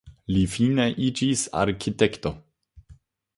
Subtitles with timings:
[0.35, 2.33] Li fine iĝis arkitekto.